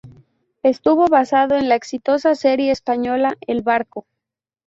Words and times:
Estuvo 0.63 1.05
basado 1.09 1.53
en 1.55 1.69
la 1.69 1.75
exitosa 1.75 2.33
serie 2.33 2.71
española 2.71 3.35
"El 3.45 3.61
barco". 3.61 4.07